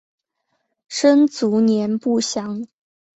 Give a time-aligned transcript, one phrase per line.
[0.89, 2.65] 生卒年不详。